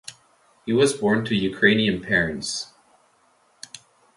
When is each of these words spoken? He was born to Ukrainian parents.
He 0.65 0.73
was 0.73 0.93
born 0.93 1.25
to 1.25 1.35
Ukrainian 1.35 2.01
parents. 2.01 2.73